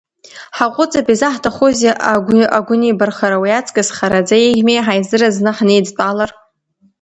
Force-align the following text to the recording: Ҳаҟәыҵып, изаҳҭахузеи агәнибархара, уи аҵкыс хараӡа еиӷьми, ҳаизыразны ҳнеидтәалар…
Ҳаҟәыҵып, 0.57 1.07
изаҳҭахузеи 1.13 1.93
агәнибархара, 2.57 3.37
уи 3.41 3.51
аҵкыс 3.59 3.89
хараӡа 3.95 4.35
еиӷьми, 4.45 4.83
ҳаизыразны 4.85 5.51
ҳнеидтәалар… 5.57 6.31